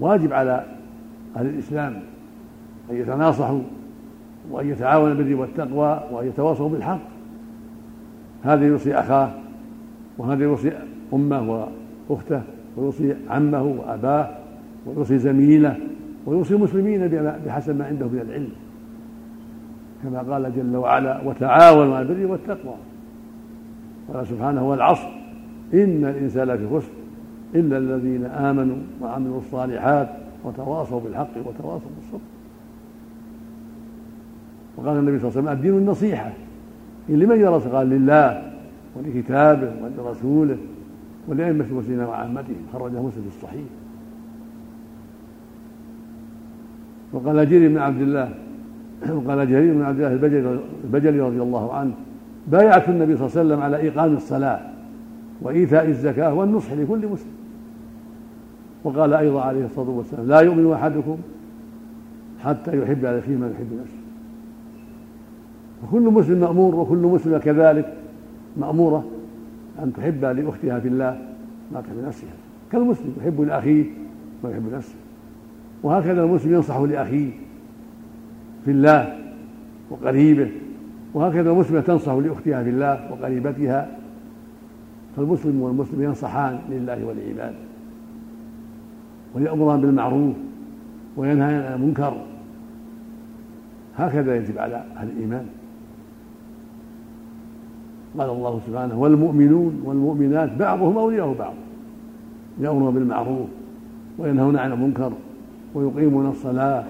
[0.00, 0.64] واجب على
[1.36, 2.02] أهل الإسلام
[2.90, 3.60] أن يتناصحوا
[4.50, 7.00] وأن يتعاونوا بالبر والتقوى وأن يتواصوا بالحق.
[8.42, 9.30] هذا يوصي أخاه
[10.18, 10.72] وهذا يوصي
[11.12, 11.68] أمه
[12.10, 12.42] وأخته
[12.76, 14.30] ويوصي عمه وأباه
[14.86, 15.76] ويوصي زميله
[16.26, 17.08] ويوصي المسلمين
[17.46, 18.52] بحسب ما عنده من العلم.
[20.02, 22.74] كما قال جل وعلا وتعاونوا على البر والتقوى.
[24.14, 25.08] قال سبحانه والعصر.
[25.74, 26.90] إن الإنسان لفي خسر
[27.54, 30.08] إلا الذين آمنوا وعملوا الصالحات
[30.44, 32.20] وتواصوا بالحق وتواصوا بالصبر.
[34.76, 36.32] وقال النبي صلى الله عليه وسلم الدين النصيحة.
[37.08, 38.52] لمن يرى قال لله
[38.96, 40.56] ولكتابه ولرسوله
[41.28, 43.64] ولأئمة المسلمين وعامتهم خرجه مسلم في الصحيح.
[47.12, 48.34] وقال جرير بن عبد الله
[49.10, 51.92] وقال جرير بن عبد الله البجلي رضي الله عنه
[52.46, 54.60] بايعت النبي صلى الله عليه وسلم على إقام الصلاة
[55.42, 57.32] وإيتاء الزكاة والنصح لكل مسلم.
[58.84, 61.16] وقال أيضا عليه الصلاة والسلام لا يؤمن أحدكم
[62.44, 64.00] حتى يحب على فيه ما يحب نفسه.
[65.84, 67.94] وكل مسلم مأمور وكل مسلمة كذلك
[68.56, 69.04] مأمورة
[69.82, 71.18] أن تحب لأختها في الله
[71.72, 72.30] ما تحب نفسها
[72.72, 73.84] كالمسلم يحب لأخيه
[74.44, 74.94] ما يحب نفسه
[75.82, 77.30] وهكذا المسلم ينصح لأخيه
[78.64, 79.18] في الله
[79.90, 80.50] وقريبه
[81.14, 83.88] وهكذا المسلمة تنصح لأختها في الله وقريبتها
[85.16, 87.58] فالمسلم والمسلم ينصحان لله ولعباده
[89.34, 90.36] ويأمران بالمعروف
[91.16, 92.16] وينهيان عن المنكر.
[93.96, 95.46] هكذا يجب على أهل الإيمان.
[98.18, 101.54] قال الله سبحانه والمؤمنون والمؤمنات بعضهم أولياء بعض
[102.60, 103.48] يأمرون بالمعروف
[104.18, 105.12] وينهون عن المنكر
[105.74, 106.84] ويقيمون الصلاة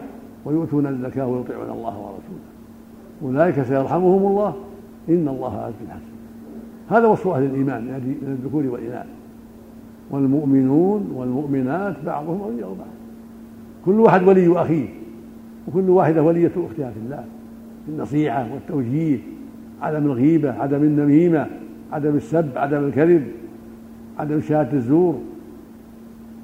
[0.44, 2.50] ويؤتون الزكاة ويطيعون الله ورسوله.
[3.22, 4.54] أولئك سيرحمهم الله.
[5.08, 6.20] إن الله عز حكيم.
[6.90, 9.06] هذا وصف أهل الإيمان من الذكور والإناث.
[10.10, 12.88] والمؤمنون والمؤمنات بعضهم أولياء بعض
[13.84, 14.88] كل واحد ولي أخيه.
[15.68, 17.24] وكل واحدة ولية أختها في الله.
[17.88, 19.18] النصيحة والتوجيه.
[19.82, 21.46] عدم الغيبة عدم النميمة.
[21.92, 23.26] عدم السب عدم الكذب.
[24.18, 25.18] عدم شهادة الزور.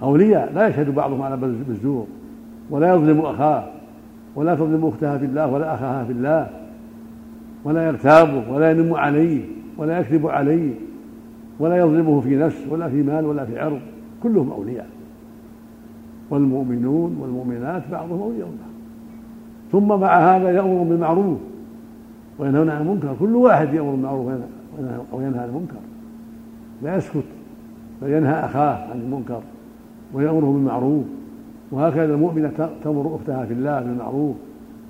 [0.03, 2.07] أولياء لا يشهد بعضهم على بالزور.
[2.71, 3.65] ولا يظلم أخاه
[4.37, 6.51] ولا تظلم أختها في الله ولا أخاها في الله
[7.65, 9.45] ولا يغتابه ولا ينم عليه
[9.79, 10.75] ولا يكذب عليه
[11.61, 13.81] ولا يظلمه في نفس ولا في مال ولا في عرض.
[14.23, 14.87] كلهم أولياء.
[16.31, 18.71] والمؤمنون والمؤمنات بعضهم أولياء بعض.
[19.73, 21.39] ثم مع هذا يأمر بالمعروف
[22.39, 23.17] وينهون عن المنكر.
[23.21, 24.27] كل واحد يأمر بالمعروف
[25.13, 25.81] وينهى عن المنكر.
[26.83, 27.25] لا يسكت
[28.03, 29.41] بل ينهى أخاه عن المنكر
[30.15, 31.05] ويأمره بالمعروف.
[31.71, 34.37] وهكذا المؤمنة تأمر أختها في الله بالمعروف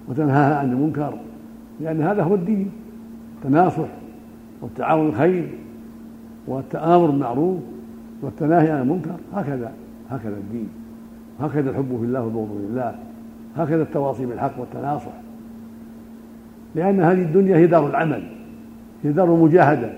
[0.08, 1.14] وتنهاها عن المنكر
[1.80, 2.70] لأن هذا هو الدين
[3.36, 3.88] التناصح
[4.60, 5.48] والتعاون الخير
[6.46, 7.58] والتآمر بالمعروف
[8.22, 9.72] والتناهي عن المنكر هكذا
[10.10, 10.68] هكذا الدين
[11.40, 12.94] هكذا الحب في الله والبغض في الله
[13.56, 15.12] هكذا التواصي بالحق والتناصح.
[16.74, 18.22] لأن هذه الدنيا هي دار العمل
[19.04, 19.92] هي دار المجاهدة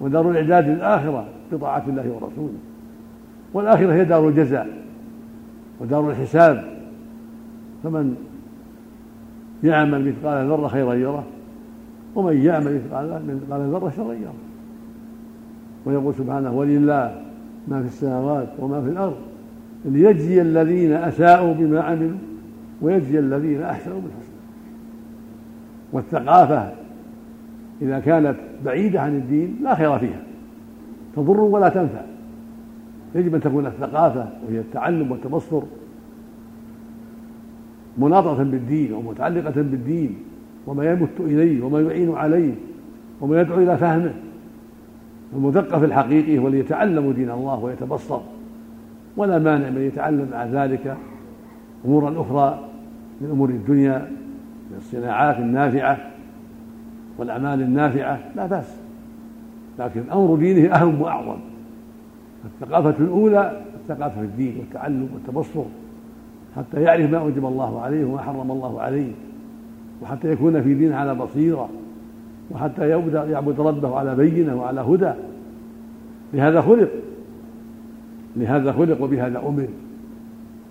[0.00, 2.58] ودار الإعداد للآخرة بطاعة الله ورسوله.
[3.54, 4.83] والآخرة هي دار الجزاء.
[5.80, 6.64] ودار الحساب
[7.82, 8.16] فمن
[9.64, 11.24] يعمل مثقال ذرة خيرا يره
[12.14, 12.80] ومن يعمل
[13.28, 14.34] مثقال ذرة شرا يره.
[15.86, 17.22] ويقول سبحانه ولله
[17.68, 19.16] ما في السماوات وما في الأرض
[19.84, 22.18] ليجزي الذين أساءوا بما عملوا
[22.82, 24.34] ويجزي الذين أحسنوا بالحسنى
[25.92, 26.72] والثقافة
[27.82, 30.22] إذا كانت بعيدة عن الدين لا خير فيها
[31.16, 32.02] تضر ولا تنفع.
[33.14, 35.62] يجب أن تكون الثقافة وهي التعلم والتبصر
[37.98, 40.16] مناطة بالدين ومتعلقة بالدين
[40.66, 42.54] وما يمت إليه وما يعين عليه
[43.20, 44.14] وما يدعو إلى فهمه.
[45.32, 48.20] المثقف الحقيقي هو الذي يتعلم دين الله ويتبصر.
[49.16, 50.96] ولا مانع من يتعلم مع ذلك
[51.84, 52.68] أمورا أخرى
[53.20, 53.98] من أمور الدنيا
[54.70, 55.98] من الصناعات النافعة
[57.18, 58.76] والأعمال النافعة لا بأس.
[59.78, 61.36] لكن أمر دينه أهم وأعظم.
[62.44, 65.64] الثقافة الأولى الثقافة في الدين والتعلم والتبصر
[66.56, 69.12] حتى يعرف ما أوجب الله عليه وما حرم الله عليه
[70.02, 71.68] وحتى يكون في دين على بصيرة
[72.50, 75.12] وحتى يعبد ربه على بينة وعلى هدى.
[76.34, 76.88] لهذا خلق
[78.36, 79.68] لهذا خلق وبهذا أمر.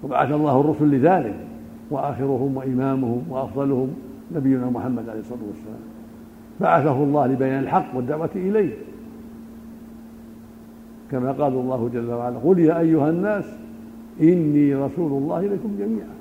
[0.04, 1.36] وبعث الله الرسل لذلك
[1.92, 3.94] وآخرهم وإمامهم وأفضلهم
[4.36, 5.80] نبينا محمد عليه الصلاة والسلام.
[6.62, 8.74] بعثه الله لبيان الحق والدعوة إليه.
[11.12, 13.46] كما قال الله جل وعلا قل يا أيها الناس
[14.22, 16.14] إني رسول الله إليكم جميعا.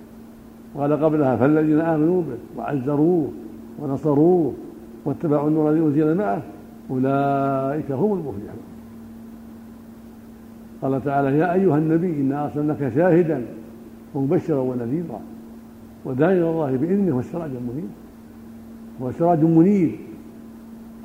[0.74, 3.28] وقال قبلها فالذين آمنوا به وعزروه
[3.78, 4.54] ونصروه
[5.04, 6.42] واتبعوا النور الذي أنزل معه
[6.90, 8.72] أولئك هم المفلحون.
[10.82, 13.42] قال تعالى يا أيها النبي إنا أرسلناك شاهدا
[14.14, 15.20] ومبشرا ونذيرا
[16.04, 17.88] وداعيا إلى الله بإذنه وسراجا منيرا
[19.00, 19.98] وسراج منير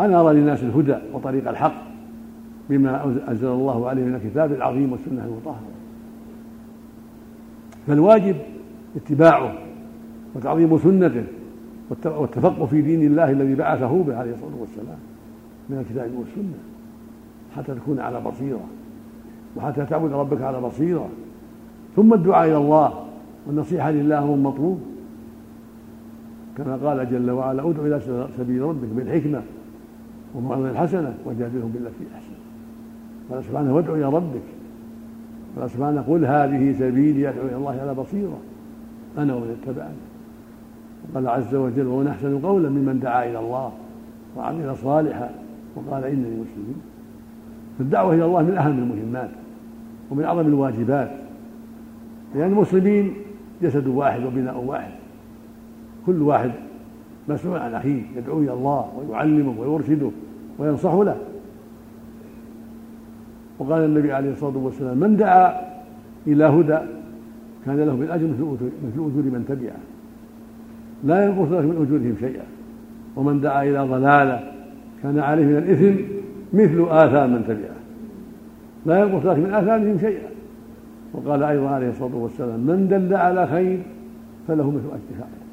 [0.01, 1.86] أنار للناس الهدى وطريق الحق.
[2.69, 5.71] بما أنزل الله عليه من الكتاب العظيم والسنة المطهرة.
[7.87, 8.35] فالواجب
[8.95, 9.53] اتباعه
[10.35, 11.23] وتعظيم سنته
[12.05, 14.97] والتفقه في دين الله الذي بعثه به عليه الصلاة والسلام
[15.69, 16.57] من الكتاب والسنة.
[17.55, 18.65] حتى تكون على بصيرة
[19.55, 21.09] وحتى تعبد ربك على بصيرة.
[21.95, 23.05] ثم الدعاء إلى الله
[23.47, 24.79] والنصيحة لله هو مطلوب
[26.57, 29.41] كما قال جل وعلا ادع إلى سبيل ربك بالحكمة
[30.35, 32.36] والموعظه الحسنه وجادلهم بالتي أحسن.
[33.31, 34.41] قال سبحانه وادع إلى ربك.
[35.59, 38.37] قال سبحانه قل هذه سبيلي أدعو إلى الله على بصيرة.
[39.17, 39.93] أنا ومن اتبعني.
[41.15, 43.71] قال عز وجل ومن أحسن قولا ممن دعا إلى الله
[44.37, 45.29] وعمل صالحا
[45.75, 46.81] وقال إنني مسلم.
[47.79, 49.29] فالدعوه إلى الله من أهم المهمات
[50.11, 51.11] ومن أعظم الواجبات.
[52.35, 53.13] لأن المسلمين
[53.61, 54.91] جسد واحد وبناء واحد.
[56.05, 56.51] كل واحد
[57.29, 60.09] مسؤول عن أخيه يدعو إلى الله ويعلمه ويرشده
[60.59, 61.17] وينصح له.
[63.59, 65.61] وقال النبي عليه الصلاة والسلام من دعا
[66.27, 66.77] إلى هدى
[67.65, 69.79] كان له بالاجر مثل اجور من تبعه.
[71.03, 72.43] لا ينقص ذلك من أجورهم شيئا.
[73.15, 74.51] ومن دعا إلى ضلالة
[75.03, 76.01] كان عليه من الإثم
[76.53, 77.77] مثل آثام من تبعه.
[78.85, 80.27] لا ينقص ذلك من آثامهم شيئا.
[81.13, 83.79] وقال أيضا عليه الصلاة والسلام من دل على خير
[84.47, 85.47] فله مثل اجر فاعله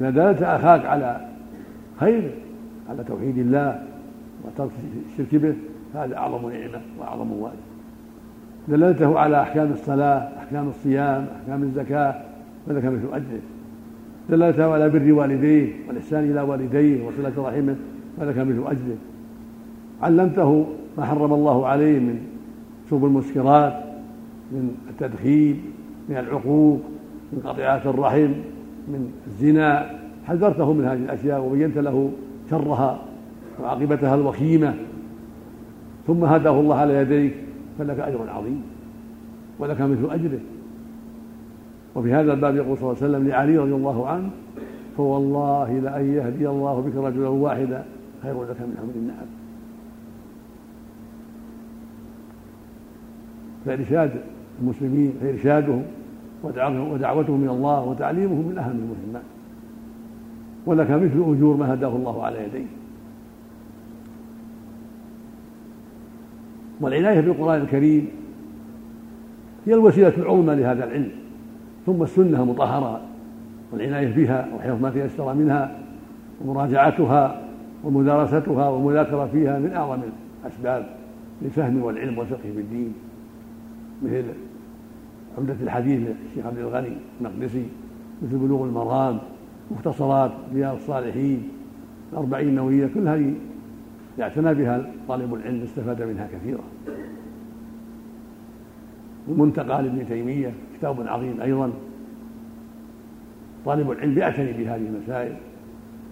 [0.00, 1.20] إذا دلت أخاك على
[2.00, 2.30] خير
[2.90, 3.82] على توحيد الله
[4.44, 4.70] وترك
[5.12, 5.54] الشرك به
[5.94, 7.56] هذا أعظم نعمة وأعظم واجب
[8.68, 12.22] دللته على أحكام الصلاة أحكام الصيام أحكام الزكاة
[12.66, 13.40] فلك مثل أجره.
[14.30, 17.76] دللته على بر والديه والإحسان إلى والديه وصلة رحمه
[18.20, 18.96] فلك مثل أجره.
[20.02, 20.66] علمته
[20.98, 22.20] ما حرم الله عليه من
[22.90, 23.72] شرب المسكرات
[24.52, 25.62] من التدخين
[26.08, 26.80] من العقوق
[27.32, 28.30] من قطيعات الرحم
[28.88, 29.90] من الزنا.
[30.26, 32.10] حذرته من هذه الأشياء وبينت له
[32.50, 32.98] شرها
[33.62, 34.74] وعاقبتها الوخيمة.
[36.10, 37.34] ثم هداه الله على يديك
[37.78, 38.62] فلك أجر عظيم
[39.58, 40.40] ولك مثل أجره.
[41.94, 44.30] وفي هذا الباب يقول صلى الله عليه وسلم لعلي رضي الله عنه
[44.96, 47.84] فوالله لأن يهدي الله بك رجلا واحدا
[48.22, 49.26] خير لك من حمد النعم.
[53.66, 54.10] فإرشاد
[54.62, 55.82] المسلمين فإرشادهم
[56.92, 59.22] ودعوتهم إلى الله وتعليمهم من أهم المهمات.
[60.66, 62.79] ولك مثل أجور ما هداه الله على يديه
[66.80, 68.08] والعناية بالقرآن الكريم
[69.66, 71.10] هي الوسيلة العظمى لهذا العلم
[71.86, 73.00] ثم السنة المطهرة
[73.72, 75.78] والعناية بها وحفظ ما تيسر منها
[76.44, 77.42] ومراجعتها
[77.84, 80.00] ومدارستها والمذاكرة فيها من أعظم
[80.44, 80.86] الأسباب
[81.42, 82.94] للفهم والعلم والفقه في الدين
[84.02, 84.24] مثل
[85.38, 87.66] عمدة الحديث للشيخ عبد الغني المقدسي
[88.22, 89.18] مثل بلوغ المرام
[89.70, 91.48] مختصرات رياض الصالحين
[92.12, 93.34] الأربعين النووية كل هذه
[94.18, 96.64] يعتنى بها طالب العلم استفاد منها كثيرا.
[99.28, 101.72] المنتقى لابن تيمية كتاب عظيم أيضا.
[103.64, 105.36] طالب العلم يعتني بهذه المسائل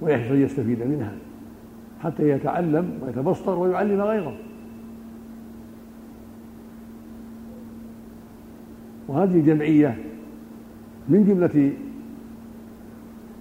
[0.00, 1.12] ويحرص أن يستفيد منها
[2.02, 4.36] حتى يتعلم ويتبصر ويعلم غيره.
[9.08, 9.98] وهذه جمعية
[11.08, 11.72] من جملة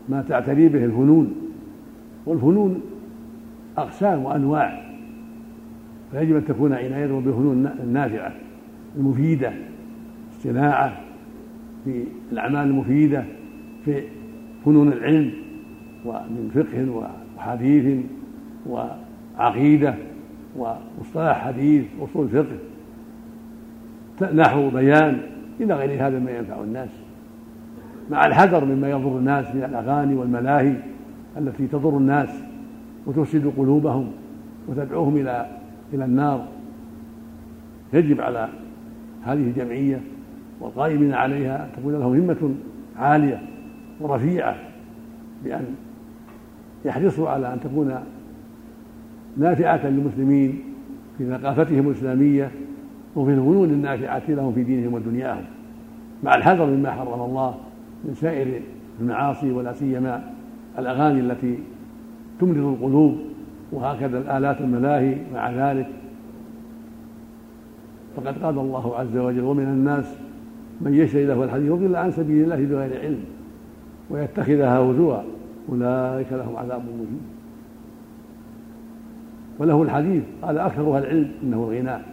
[0.10, 1.36] ما تعتني به الفنون
[2.26, 2.82] والفنون
[3.78, 4.88] أقسام وأنواع.
[6.12, 8.34] فيجب أن تكون عنايته بالفنون النافعة
[8.96, 9.54] المفيدة
[10.32, 10.98] الصناعة
[11.86, 13.24] في الأعمال المفيدة
[13.86, 14.04] في
[14.66, 15.34] فنون العلم
[16.06, 17.08] ومن فقه
[17.38, 18.06] وحديث
[18.66, 19.96] وعقيدة
[20.58, 22.58] ومصطلح حديث وصول فقه.
[24.34, 25.22] نحو بيان
[25.60, 26.90] إلى غير هذا ما ينفع الناس.
[28.12, 30.76] مع الحذر مما يضر الناس من الأغاني والملاهي
[31.38, 32.30] التي تضر الناس.
[33.08, 34.12] وتفسد قلوبهم
[34.68, 35.60] وتدعوهم إلى
[35.94, 36.48] إلى النار.
[37.94, 38.50] يجب على
[39.24, 40.02] هذه الجمعية
[40.60, 42.56] والقائمين عليها أن تكون لهم همة
[42.98, 43.42] عالية
[44.02, 44.56] ورفيعة
[45.44, 45.66] بأن
[46.86, 47.96] يحرصوا على أن تكون
[49.38, 50.60] نافعة للمسلمين
[51.18, 52.52] في ثقافتهم الإسلامية
[53.16, 55.44] وفي الفنون النافعة لهم في دينهم ودنياهم
[56.24, 57.56] مع الحذر مما حرم الله
[58.04, 58.62] من سائر
[59.02, 60.32] المعاصي ولا سيما
[60.80, 61.60] الأغاني التي
[62.40, 63.18] تمرض القلوب
[63.72, 65.88] وهكذا الآلات الملاهي مع ذلك.
[68.16, 70.06] فقد قال الله عز وجل ومن الناس
[70.82, 73.24] من يشتري له الحديث يضل عن سبيل الله بغير علم
[74.10, 75.18] ويتخذها هزوا
[75.70, 77.38] أولئك لهم عذاب مهين.
[79.60, 82.06] وله الحديث قال أكثرها العلم إنه الغناء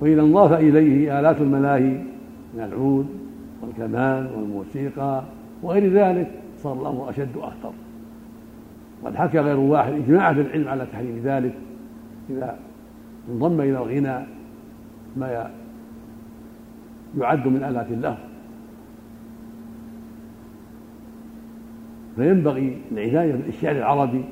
[0.00, 2.02] وإذا انضاف إليه آلات الملاهي
[2.54, 3.06] من العود
[3.62, 5.22] والكمان والموسيقى
[5.62, 7.72] وغير ذلك صار الأمر أشد وأخطر
[9.04, 9.92] قد حكى غير واحد.
[9.92, 11.54] إجماع في العلم على تحريم ذلك
[12.30, 12.58] إذا
[13.28, 14.26] انضم إلى الغنى
[15.16, 15.50] ما
[17.18, 18.18] يعد من آلات الله
[22.16, 24.24] فينبغي العناية بالشعر العربي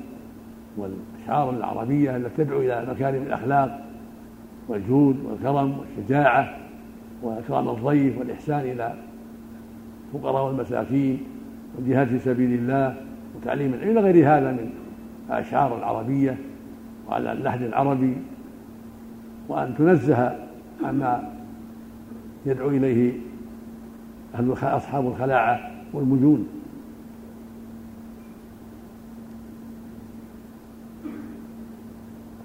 [0.77, 3.85] والأشعار العربية التي تدعو إلى مكارم الأخلاق
[4.67, 6.55] والجود والكرم والشجاعة
[7.21, 8.93] وإكرام الضيف والإحسان إلى
[10.13, 11.23] الفقراء والمساكين
[11.75, 12.95] والجهاد في سبيل الله.
[13.35, 14.69] وتعليم العلم إلى غير هذا من
[15.29, 16.37] الأشعار العربية
[17.07, 18.17] وعلى اللحن العربي
[19.47, 20.35] وأن تنزه
[20.83, 21.33] عما
[22.45, 23.13] يدعو إليه
[24.63, 26.47] أصحاب الخلاعة والمجون.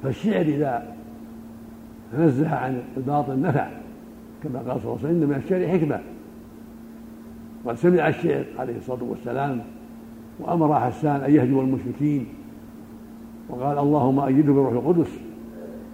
[0.03, 0.97] فالشعر إذا
[2.13, 3.69] تنزه عن الباطل نفع
[4.43, 6.01] كما قال صلى الله عليه وسلم إن من الشعر حكمة.
[7.67, 9.61] قد سمع الشعر عليه الصلاة والسلام
[10.41, 12.27] وأمر حسان أن يهجو المشركين
[13.49, 15.11] وقال اللهم أيده بروح القدس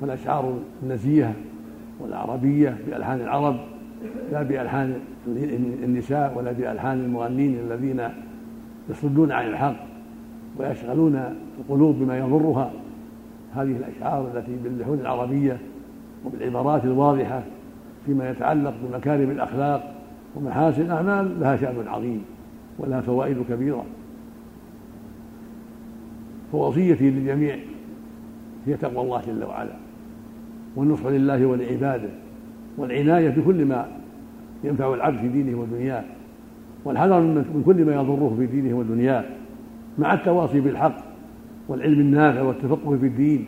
[0.01, 1.35] فالأشعار النزيهة
[2.01, 3.57] والعربية بألحان العرب
[4.33, 4.95] لا بألحان
[5.85, 8.09] النساء ولا بألحان المغنين الذين
[8.91, 9.77] يصدون عن الحق
[10.59, 12.71] ويشغلون القلوب بما يضرها.
[13.55, 15.59] هذه الأشعار التي باللحون العربية
[16.25, 17.43] وبالعبارات الواضحة
[18.07, 19.95] فيما يتعلق بمكارم الأخلاق
[20.37, 22.25] ومحاسن الأعمال لها شأن عظيم
[22.79, 23.85] ولها فوائد كبيرة.
[26.55, 27.57] فوصيتي للجميع
[28.67, 29.73] هي تقوى الله جل وعلا
[30.77, 32.09] والنصح لله ولعباده
[32.79, 33.87] والعناية بكل ما
[34.65, 36.05] ينفع العبد في دينه ودنياه
[36.85, 39.25] والحذر من كل ما يضره في دينه ودنياه
[39.99, 40.97] مع التواصي بالحق
[41.69, 43.45] والعلم النافع والتفقه في الدين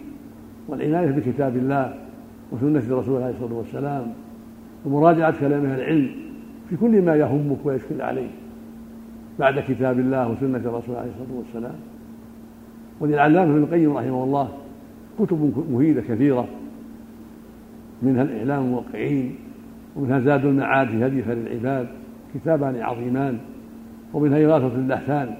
[0.68, 1.94] والعناية بكتاب الله
[2.52, 4.12] وسنة رسوله عليه الصلاة والسلام
[4.84, 6.10] ومراجعة أهل العلم
[6.70, 8.30] في كل ما يهمك ويشكل عليك
[9.38, 11.74] بعد كتاب الله وسنة رسوله عليه الصلاة والسلام
[13.00, 14.48] وللعلامة ابن القيم رحمه الله
[15.18, 16.48] كتب مفيدة كثيرة
[18.02, 19.36] منها الإعلام الموقعين
[19.96, 21.88] ومنها زاد المعاد في هدي خير العباد
[22.34, 23.38] كتابان عظيمان
[24.14, 25.34] ومنها إغاثة اللهفان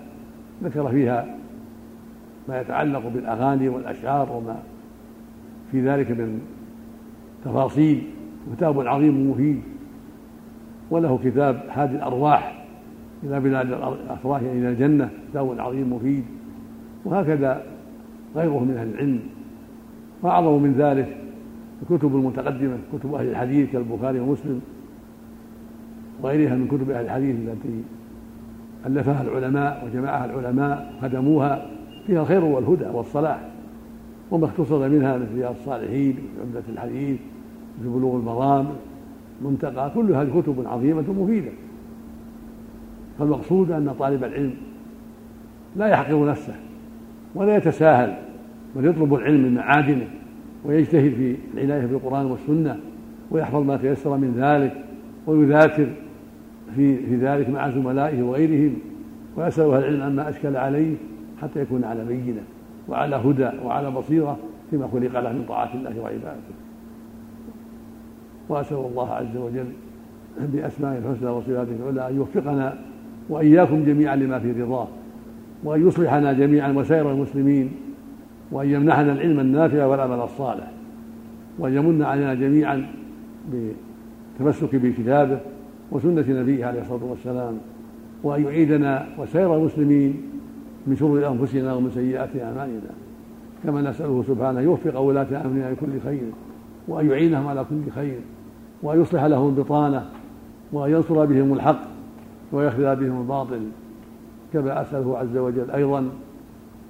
[0.65, 1.37] ذكر فيها
[2.49, 4.57] ما يتعلق بالأغاني والأشعار وما
[5.73, 6.41] في ذلك من
[7.45, 8.03] تفاصيل.
[8.57, 9.63] كتاب عظيم مفيد
[10.91, 12.65] وله كتاب هادي الأرواح
[13.23, 15.11] إلى بلاد الأفراح إلى الجنة.
[15.31, 16.25] كتاب عظيم مفيد
[17.07, 17.63] وهكذا
[18.37, 19.21] غيره من أهل العلم
[20.23, 21.17] وأعظم من ذلك
[21.83, 24.61] الكتب المتقدمة كتب أهل الحديث كالبخاري ومسلم
[26.23, 27.83] وغيرها من كتب أهل الحديث التي
[28.87, 31.67] ألفها العلماء وجمعها العلماء خدموها
[32.07, 33.49] فيها الخير والهدى والصلاح.
[34.31, 37.19] وما اختصر منها مثل رياض الصالحين عمدة الحديث
[37.81, 38.67] مثل بلوغ المرام
[39.43, 41.51] منتقى كل هذه كتب عظيمة مفيدة
[43.19, 44.55] فالمقصود أن طالب العلم
[45.77, 46.55] لا يحقر نفسه.
[47.37, 48.17] ولا يتساهل
[48.77, 50.09] بل يطلب العلم من معادنه
[50.65, 52.77] ويجتهد في العناية بالقرآن والسنة
[53.31, 54.85] ويحفظ ما تيسر من ذلك
[55.27, 55.87] ويذاكر
[56.77, 58.75] في في ذلك مع زملائه وغيرهم
[59.37, 60.95] ويسأل أهل العلم عما أشكل عليه
[61.43, 62.43] حتى يكون على بينة
[62.89, 64.39] وعلى هدى وعلى بصيرة
[64.71, 66.55] فيما خلق له من طاعة الله وعبادته.
[68.49, 69.67] وأسأل الله عز وجل
[70.41, 72.79] بأسمائه الحسنى وصفاته العلى أن يوفقنا
[73.29, 74.89] وإياكم جميعا لما في رضاه.
[75.65, 77.73] وأن يصلحنا جميعا وسائر المسلمين
[78.53, 80.71] وأن يمنحنا العلم النافع والعمل الصالح
[81.59, 82.87] وأن يمن علينا جميعا
[83.53, 85.39] بالتمسك بكتابه
[85.91, 87.59] وسنة نبيه عليه الصلاة والسلام
[88.23, 90.23] وأن يعيدنا وسائر المسلمين
[90.87, 92.91] من شرور أنفسنا ومن سيئات أعمالنا.
[93.65, 96.23] كما نسأله سبحانه يوفق ولاة أمرنا لكل خير
[96.89, 98.19] وأن يعينهم على كل خير
[98.83, 100.05] وأن يصلح لهم البطانة
[100.73, 101.81] وأن ينصر بهم الحق
[102.53, 103.61] ويخذل بهم الباطل.
[104.53, 105.99] كما أسأله عز وجل أيضا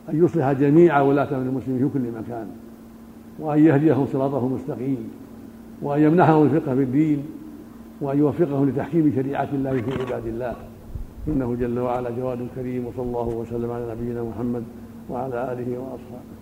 [0.09, 2.47] أن يصلح جميع ولاة أمر المسلمين في كل مكان
[3.39, 5.11] وأن يهديهم صراطه المستقيم
[5.83, 7.25] وأن يمنحهم الفقه في الدين
[8.01, 10.55] وأن يوفقهم لتحكيم شريعة الله في عباد الله.
[11.29, 14.63] إنه جل وعلا جواد كريم وصلى الله وسلم على نبينا محمد
[15.11, 16.36] وعلى آله وأصحابه.